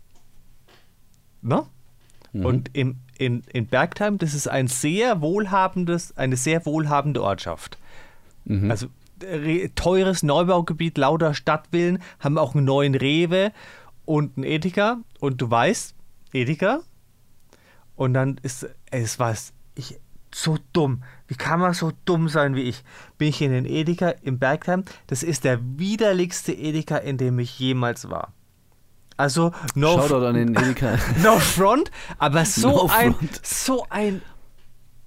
[1.43, 1.65] Ne?
[2.33, 7.79] Und im, in, in Bergheim, das ist ein sehr wohlhabendes, eine sehr wohlhabende Ortschaft.
[8.71, 8.87] Also
[9.23, 13.53] re- teures Neubaugebiet, lauter Stadtvillen, haben auch einen neuen Rewe
[14.05, 14.99] und einen Edeka.
[15.19, 15.95] Und du weißt,
[16.33, 16.81] Edeka.
[17.97, 19.99] Und dann ist es was, ich
[20.35, 21.03] so dumm.
[21.29, 22.83] Wie kann man so dumm sein wie ich?
[23.19, 24.85] Bin ich in den Edeka im Bergheim?
[25.07, 28.33] Das ist der widerlichste Edeka, in dem ich jemals war.
[29.17, 30.99] Also no, Shoutout an den Edeka.
[31.23, 33.47] no front, aber so No ein, front.
[33.47, 34.23] so ein,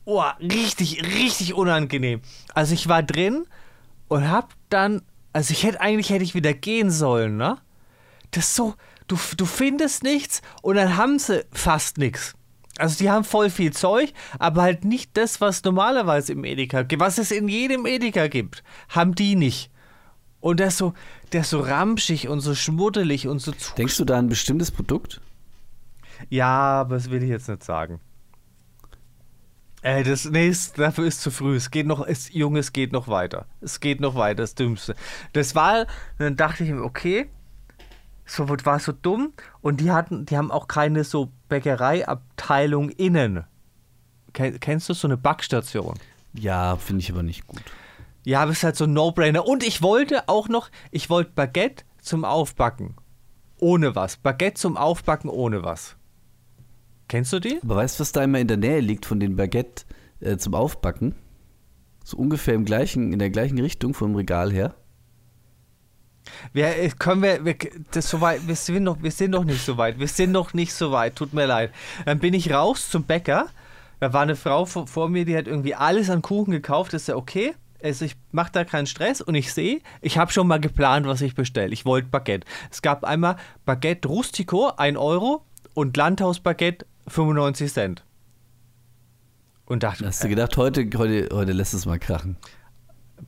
[0.05, 2.21] oh, richtig, richtig unangenehm.
[2.53, 3.45] Also ich war drin
[4.07, 5.01] und hab dann,
[5.33, 7.57] also ich hätte eigentlich hätte ich wieder gehen sollen, ne?
[8.31, 8.75] Das ist so,
[9.07, 12.36] du, du findest nichts und dann haben sie fast nichts.
[12.77, 17.01] Also die haben voll viel Zeug, aber halt nicht das, was normalerweise im Edeka gibt,
[17.01, 19.71] was es in jedem Edeka gibt, haben die nicht.
[20.39, 20.93] Und der ist so,
[21.33, 24.71] der ist so ramschig und so schmuddelig und so zu Denkst du da ein bestimmtes
[24.71, 25.21] Produkt?
[26.29, 27.99] ja, aber das will ich jetzt nicht sagen.
[29.81, 31.55] Äh, das, es, dafür ist zu früh.
[31.55, 33.45] Es geht noch, es, Junge, es geht noch weiter.
[33.61, 34.95] Es geht noch weiter, das Dümmste.
[35.33, 35.85] Das war,
[36.17, 37.29] dann dachte ich mir, okay,
[38.25, 39.33] so war so dumm.
[39.61, 43.45] Und die hatten, die haben auch keine so Bäckereiabteilung innen.
[44.33, 45.95] Ken, kennst du so eine Backstation?
[46.33, 47.63] Ja, finde ich aber nicht gut.
[48.23, 49.47] Ja, aber es ist halt so ein No-Brainer.
[49.47, 52.95] Und ich wollte auch noch, ich wollte Baguette zum Aufbacken.
[53.59, 54.17] Ohne was.
[54.17, 55.95] Baguette zum Aufbacken ohne was.
[57.07, 57.59] Kennst du die?
[57.63, 59.85] Aber weißt du, was da immer in der Nähe liegt von den Baguette
[60.19, 61.15] äh, zum Aufbacken?
[62.03, 64.75] So ungefähr im gleichen, in der gleichen Richtung vom Regal her.
[66.53, 67.55] Wir, äh, können wir, wir,
[67.91, 69.99] das so weit, wir sind, noch, wir sind noch nicht so weit.
[69.99, 71.71] Wir sind noch nicht so weit, tut mir leid.
[72.05, 73.47] Dann bin ich raus zum Bäcker.
[73.99, 76.93] Da war eine Frau vor, vor mir, die hat irgendwie alles an Kuchen gekauft.
[76.93, 77.53] Das ist ja okay.
[77.83, 81.21] Also ich mache da keinen Stress und ich sehe, ich habe schon mal geplant, was
[81.21, 81.73] ich bestelle.
[81.73, 82.47] Ich wollte Baguette.
[82.71, 88.03] Es gab einmal Baguette Rustico, 1 Euro und Landhaus Baguette 95 Cent.
[89.65, 92.37] Und dachte, Hast du gedacht, heute, heute, heute lässt es mal krachen.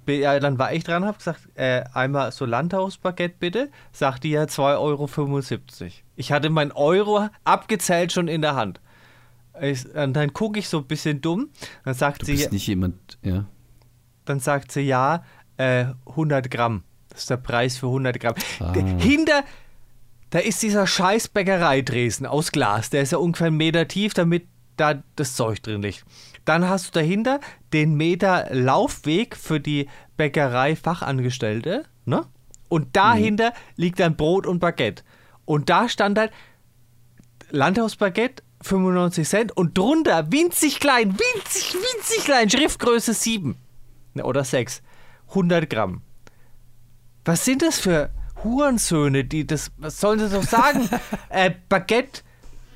[0.08, 3.70] Ja, dann war ich dran, hab gesagt, äh, einmal so Landhausbaguette bitte.
[3.92, 5.92] Sagt die ja 2,75 Euro.
[6.16, 8.82] Ich hatte mein Euro abgezählt schon in der Hand.
[9.62, 11.50] Ich, und dann gucke ich so ein bisschen dumm.
[11.84, 13.46] Dann sagt Du sie, bist nicht jemand, ja.
[14.26, 15.24] dann sagt sie ja,
[15.58, 16.84] äh, 100 Gramm.
[17.10, 18.36] Das ist der Preis für 100 Gramm.
[18.60, 18.74] Ah.
[18.74, 19.44] Hinter,
[20.30, 22.90] da ist dieser scheiß Bäckereidresen aus Glas.
[22.90, 24.48] Der ist ja ungefähr einen Meter tief, damit
[24.80, 26.06] da das Zeug drin liegt.
[26.46, 27.40] Dann hast du dahinter
[27.74, 29.88] den Meter Laufweg für die
[30.18, 31.86] Bäckerei-Fachangestellte.
[32.06, 32.26] Ne?
[32.70, 35.04] Und dahinter liegt dann Brot und Baguette.
[35.46, 36.32] Und da stand halt
[37.52, 43.58] Landhausbaguette 95 Cent und drunter winzig klein, winzig, winzig klein, Schriftgröße 7
[44.14, 44.82] Ne, oder 6,
[45.30, 46.02] 100 Gramm.
[47.26, 48.10] Was sind das für
[48.44, 50.90] Hurensöhne, die das, was sollen sie doch sagen?
[51.30, 52.22] äh, Baguette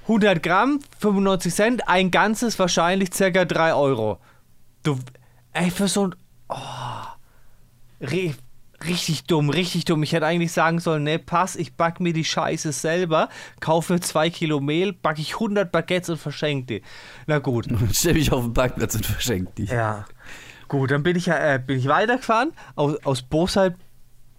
[0.03, 4.19] 100 Gramm, 95 Cent, ein ganzes wahrscheinlich circa 3 Euro.
[4.83, 4.97] Du,
[5.53, 6.15] ey, für so ein,
[6.49, 6.55] oh,
[8.05, 8.35] ri-
[8.85, 10.03] richtig dumm, richtig dumm.
[10.03, 13.29] Ich hätte eigentlich sagen sollen, ne, pass, ich back mir die Scheiße selber,
[13.61, 16.81] kaufe 2 Kilo Mehl, backe ich 100 Baguettes und verschenke die.
[17.27, 17.67] Na gut.
[17.93, 19.69] Stell mich auf den Parkplatz und verschenk dich.
[19.69, 20.05] Ja.
[20.67, 22.51] Gut, dann bin ich ja äh, bin ich weitergefahren.
[22.75, 23.75] Aus, aus Bosheit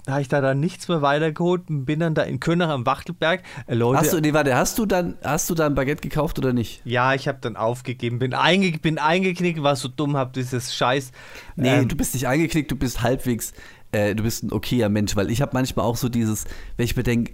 [0.08, 3.42] habe ich da dann nichts mehr weitergeholt und bin dann da in Könach am Wachtelberg.
[3.66, 6.52] Äh, Leute, Hast du, nee, warte, hast du dann, hast du dann Baguette gekauft oder
[6.52, 6.82] nicht?
[6.84, 11.10] ja, ich habe dann aufgegeben, bin, einge bin eingeknickt, war so dumm, habe dieses Scheiß.
[11.56, 13.52] Nee, ähm, du bist nicht eingeknickt, du bist halbwegs,
[13.92, 16.44] äh, du bist ein okayer Mensch, weil ich habe manchmal auch so dieses,
[16.76, 17.32] wenn ich mir denke,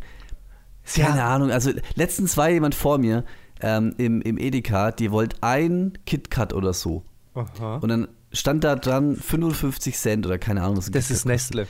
[0.95, 1.07] Ja.
[1.07, 3.25] keine Ahnung, also letztens war jemand vor mir
[3.61, 7.05] ähm, im, im Edeka, die wollte ein KitKat oder so.
[7.35, 7.77] Aha.
[7.77, 11.67] Und dann stand da dran 55 Cent oder keine Ahnung, was Das ist Nestle.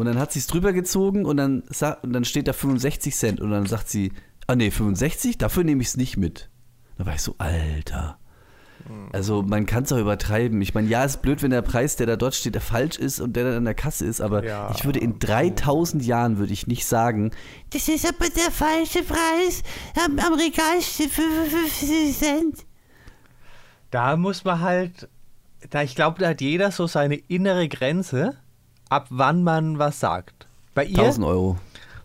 [0.00, 1.60] Und dann hat sie es drüber gezogen und dann,
[2.02, 4.12] und dann steht da 65 Cent und dann sagt sie,
[4.46, 6.48] ah nee, 65, dafür nehme ich es nicht mit.
[6.96, 8.16] Da war ich so, Alter.
[9.12, 10.62] Also man kann es auch übertreiben.
[10.62, 13.20] Ich meine, ja, ist blöd, wenn der Preis, der da dort steht, der falsch ist
[13.20, 14.72] und der dann an der Kasse ist, aber Ja.
[14.74, 17.30] ich würde in 3000 Jahren würde ich nicht sagen,
[17.68, 19.62] das ist aber der falsche Preis.
[20.02, 22.56] Am, am Regal steht 55 Cent.
[23.90, 25.10] Da muss man halt,
[25.68, 28.38] da ich glaube, da hat jeder so seine innere Grenze,
[28.90, 30.46] ab wann man was sagt.
[30.74, 31.56] Bei ihr 1000 Euro.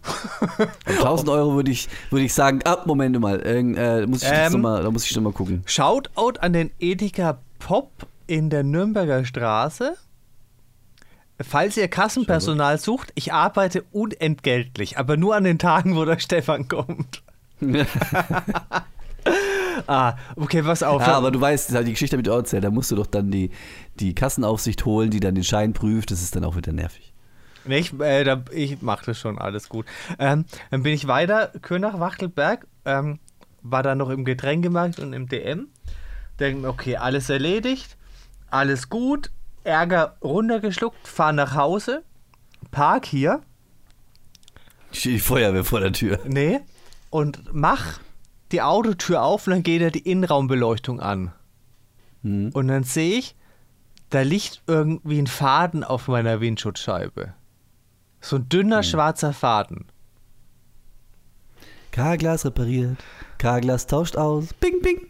[0.85, 4.59] 1000 Euro würde ich, würde ich sagen, ah, Moment mal, äh, muss ich Ähm, noch
[4.59, 5.63] mal, da muss ich noch mal gucken.
[5.65, 7.91] Shoutout an den Edeka Pop
[8.27, 9.97] in der Nürnberger Straße.
[11.41, 16.67] Falls ihr Kassenpersonal sucht, ich arbeite unentgeltlich, aber nur an den Tagen, wo der Stefan
[16.67, 17.23] kommt.
[19.87, 21.01] Ah, okay, pass auf.
[21.01, 23.51] Ja, aber du weißt, die Geschichte mit erzählt, da musst du doch dann die,
[23.99, 27.13] die Kassenaufsicht holen, die dann den Schein prüft, das ist dann auch wieder nervig.
[27.65, 29.85] Nee, ich, äh, da, ich mache das schon, alles gut.
[30.19, 33.19] Ähm, dann bin ich weiter, Könach, Wachtelberg, ähm,
[33.61, 35.67] war dann noch im Getränkemarkt und im DM.
[36.39, 37.97] Denke mir, okay, alles erledigt,
[38.49, 39.31] alles gut,
[39.63, 42.03] Ärger runtergeschluckt, fahr nach Hause,
[42.71, 43.41] park hier,
[44.91, 46.19] Steht die Feuerwehr vor der Tür.
[46.25, 46.59] nee,
[47.09, 47.99] und mach
[48.55, 51.33] die Autotür auf und dann geht er die Innenraumbeleuchtung an.
[52.23, 52.51] Hm.
[52.53, 53.35] Und dann sehe ich,
[54.11, 57.33] da liegt irgendwie ein Faden auf meiner Windschutzscheibe.
[58.21, 59.85] So ein dünner schwarzer Faden.
[61.91, 62.97] K-Glas repariert,
[63.39, 65.05] K-Glas tauscht aus, bing, bing.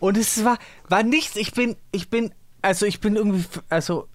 [0.00, 0.58] Und es war,
[0.88, 1.36] war nichts.
[1.36, 4.08] Ich bin, ich bin, also ich bin irgendwie, also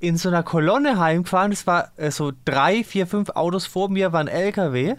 [0.00, 1.52] in so einer Kolonne heimgefahren.
[1.52, 4.96] Es war so drei, vier, fünf Autos vor mir war ein LKW.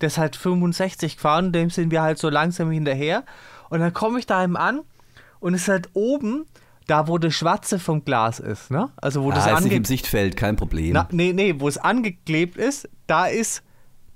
[0.00, 3.24] Der ist halt 65 gefahren, dem sind wir halt so langsam hinterher.
[3.70, 4.80] Und dann komme ich da eben an
[5.40, 6.46] und es ist halt oben,
[6.86, 8.90] da wo das Schwarze vom Glas ist, ne?
[8.96, 10.92] Also wo das Ah, ist nicht im Sichtfeld, kein Problem.
[10.92, 13.62] Na, nee, nee, wo es angeklebt ist, da ist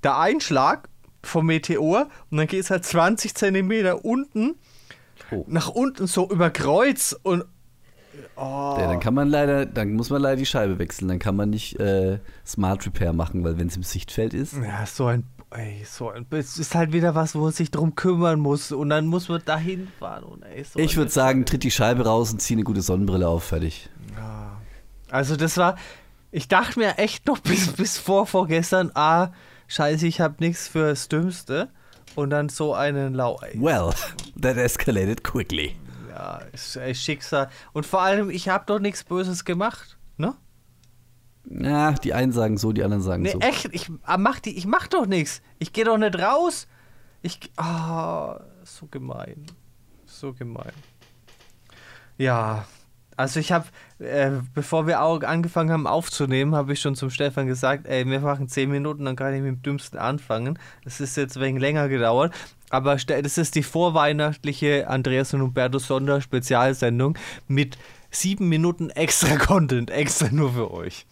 [0.02, 0.88] der Einschlag
[1.22, 4.54] vom Meteor und dann geht es halt 20 Zentimeter unten,
[5.30, 5.44] Oh.
[5.48, 7.44] nach unten so über Kreuz und
[8.36, 11.08] Ja, dann kann man leider, dann muss man leider die Scheibe wechseln.
[11.08, 14.54] Dann kann man nicht äh, Smart Repair machen, weil wenn es im Sichtfeld ist.
[14.54, 17.94] ja, so ein, ey, so ein, es ist halt wieder was, wo man sich drum
[17.94, 21.62] kümmern muss und dann muss man dahin fahren und ey, so Ich würde sagen, tritt
[21.62, 23.88] die Scheibe raus und zieh eine gute Sonnenbrille auf, fertig.
[25.10, 25.76] Also das war,
[26.30, 29.30] ich dachte mir echt noch bis, bis vor vorgestern, ah,
[29.68, 31.70] scheiße, ich habe nichts fürs Dümmste
[32.14, 33.38] und dann so einen Lau.
[33.40, 33.92] Ey, Well,
[34.40, 35.76] that escalated quickly.
[36.10, 37.48] Ja, ist ey, Schicksal.
[37.72, 40.34] Und vor allem, ich habe doch nichts Böses gemacht, ne?
[41.50, 43.40] Ja, die einen sagen so, die anderen sagen Nee, so.
[43.40, 45.40] echt, ich ah, mach die, ich mach doch nichts.
[45.58, 46.66] Ich gehe doch nicht raus.
[47.22, 49.46] Ich, ah, so gemein.
[50.04, 50.72] So gemein.
[52.18, 52.66] Ja,
[53.16, 53.66] also ich habe,
[53.98, 58.20] äh, bevor wir auch angefangen haben aufzunehmen, habe ich schon zum Stefan gesagt, ey, wir
[58.20, 60.58] machen 10 Minuten, dann kann ich mit dem Dümmsten anfangen.
[60.84, 62.32] Das ist jetzt wenig länger gedauert,
[62.70, 67.78] aber das ist die vorweihnachtliche Andreas und Humberto Sonder-Spezialsendung mit
[68.10, 71.06] sieben Minuten extra Content, extra nur für euch.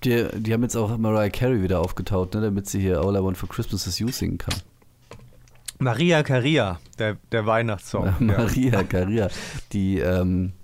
[0.00, 3.14] Habt ihr, die haben jetzt auch Mariah Carey wieder aufgetaut, ne, damit sie hier All
[3.14, 4.54] I Want for Christmas is You singen kann.
[5.78, 8.06] Maria Caria, der, der Weihnachtssong.
[8.06, 8.14] ja.
[8.18, 9.28] Maria Caria,
[9.74, 10.54] die ähm,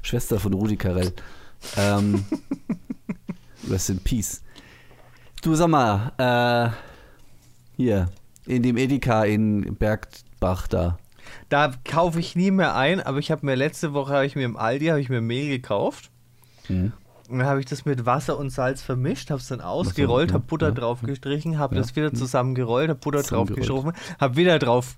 [0.00, 1.12] Schwester von Rudi Carell.
[1.76, 2.24] Ähm,
[3.68, 4.44] rest in Peace.
[5.42, 6.70] Du sag mal, äh,
[7.76, 8.12] hier,
[8.46, 10.98] in dem Edeka in Bergbach da.
[11.48, 14.44] Da kaufe ich nie mehr ein, aber ich habe mir letzte Woche habe ich mir
[14.44, 16.12] im Aldi habe ich mir Mehl gekauft.
[16.68, 16.92] Mhm.
[17.28, 20.44] Und dann habe ich das mit Wasser und Salz vermischt, habe es dann ausgerollt, habe
[20.44, 20.74] Butter ja.
[20.74, 21.80] drauf gestrichen, habe Ja.
[21.80, 24.96] das wieder zusammengerollt, habe Butter drauf geschoben, habe wieder drauf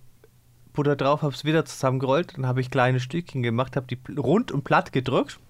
[0.73, 4.53] Butter drauf, habe es wieder zusammengerollt, dann habe ich kleine Stückchen gemacht, habe die rund
[4.53, 5.41] und platt gedrückt.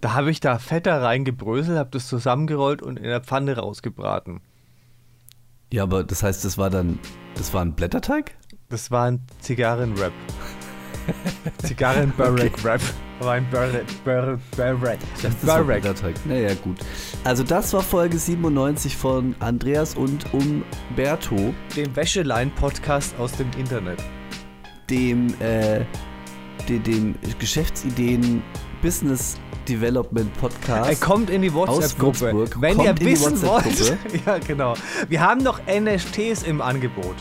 [0.00, 4.40] Da habe ich da Fett da reingebröselt, habe das zusammengerollt und in der Pfanne rausgebraten.
[5.72, 6.98] Ja, aber das heißt, das war dann,
[7.36, 8.32] das war ein Blätterteig?
[8.68, 10.12] Das war ein Zigarrenrap.
[11.62, 12.80] Zigarren-Barrack-Rap.
[13.20, 13.46] War ein.
[13.50, 13.62] Das
[14.04, 14.38] war
[15.64, 15.82] Barrack.
[15.82, 16.14] Blätterteig.
[16.26, 16.78] Naja, gut.
[17.22, 24.02] Also das war Folge 97 von Andreas und Umberto, Dem Wäschelein-Podcast aus dem Internet.
[24.90, 25.84] dem, äh,
[26.68, 28.42] dem, dem Geschäftsideen
[28.82, 30.90] Business Development Podcast.
[30.90, 32.50] Er kommt in die WhatsApp-Gruppe.
[32.60, 33.96] Wenn Kommt ihr wissen wollt.
[34.26, 34.74] Ja, genau.
[35.08, 37.16] Wir haben noch NFTs im Angebot.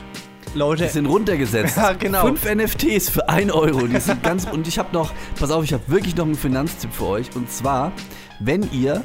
[0.56, 1.78] Leute, Die sind runtergesetzt.
[1.78, 2.28] Ja, genau.
[2.28, 3.88] Fünf NFTs für 1 Euro.
[3.88, 4.46] Die sind ganz.
[4.46, 7.36] Und ich habe noch, pass auf, ich habe wirklich noch einen Finanztipp für euch.
[7.36, 7.92] Und zwar,
[8.40, 9.04] wenn ihr,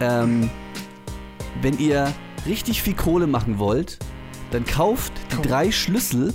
[0.00, 0.48] ähm,
[1.60, 2.12] wenn ihr
[2.46, 3.98] richtig viel Kohle machen wollt,
[4.52, 6.34] dann kauft die drei Schlüssel,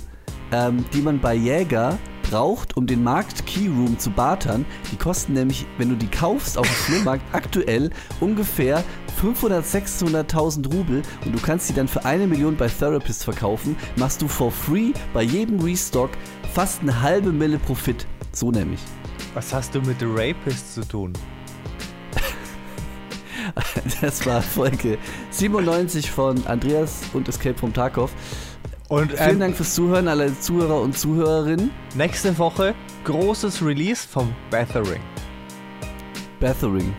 [0.52, 1.98] ähm, die man bei Jäger
[2.30, 4.64] braucht, um den Markt Keyroom zu bartern.
[4.92, 8.84] Die kosten nämlich, wenn du die kaufst auf dem Flohmarkt, aktuell ungefähr
[9.16, 14.20] 500, 600.000 Rubel und du kannst die dann für eine Million bei Therapist verkaufen, machst
[14.20, 16.10] du for free bei jedem Restock
[16.54, 18.06] fast eine halbe Mille Profit.
[18.32, 18.80] So nämlich.
[19.34, 21.12] was hast du mit The Rapist zu tun?
[24.00, 24.98] Das war Folge
[25.30, 28.10] 97 von Andreas und Escape vom Tarkov.
[28.88, 31.70] Und Vielen ähm, Dank fürs Zuhören, alle Zuhörer und Zuhörerinnen.
[31.94, 35.00] nächste Woche großes Release vom Bathering.
[36.40, 36.94] Bathering.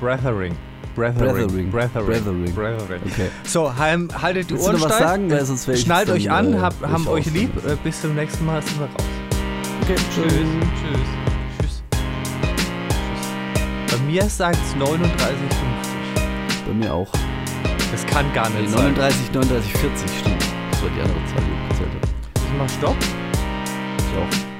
[0.00, 0.56] Bathering.
[0.94, 1.70] Brethering.
[1.70, 2.06] Brethering.
[2.06, 2.54] Brethering.
[2.54, 3.00] Brethering.
[3.06, 3.28] Okay.
[3.44, 5.08] So, heim, haltet die Willst du Ohren noch was steif.
[5.08, 5.30] sagen?
[5.30, 7.50] Weil sonst ich Schnallt euch an, äh, hab, haben euch lieb.
[7.66, 8.94] Äh, bis zum nächsten Mal sind wir raus.
[9.82, 10.32] Okay, Tschüss.
[10.32, 10.50] Tschüss.
[11.60, 11.82] Tschüss.
[13.90, 14.96] Bei mir sagt es 39,50.
[16.66, 17.10] Bei mir auch.
[17.92, 18.92] Das kann gar Nee, nicht sein.
[18.94, 20.42] 39, 39, 40, stimmt.
[20.70, 22.08] Das war die andere Zahl, die ich gezählt habe.
[22.34, 22.96] Ich mach Stopp.
[23.98, 24.53] Ich auch.